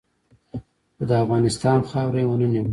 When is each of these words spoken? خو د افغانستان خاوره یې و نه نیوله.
خو 0.95 1.03
د 1.09 1.11
افغانستان 1.23 1.79
خاوره 1.89 2.19
یې 2.21 2.27
و 2.27 2.35
نه 2.41 2.47
نیوله. 2.53 2.69